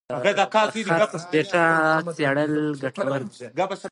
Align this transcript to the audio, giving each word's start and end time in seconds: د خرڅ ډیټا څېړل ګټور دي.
د 0.09 0.13
خرڅ 0.53 1.13
ډیټا 1.33 1.67
څېړل 2.17 2.53
ګټور 2.83 3.21
دي. 3.29 3.37